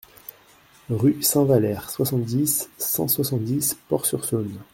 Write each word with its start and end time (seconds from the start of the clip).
Rue 0.89 1.21
Saint-Valère, 1.21 1.91
soixante-dix, 1.91 2.71
cent 2.79 3.07
soixante-dix 3.07 3.77
Port-sur-Saône 3.87 4.57